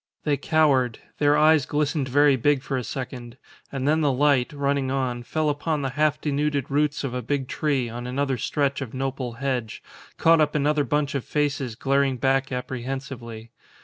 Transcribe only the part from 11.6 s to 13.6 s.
glaring back apprehensively.